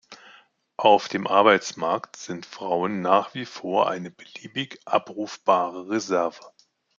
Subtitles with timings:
[0.77, 6.41] Auf dem Arbeitsmarkt sind Frauen nach wie vor eine beliebig abrufbare Reserve.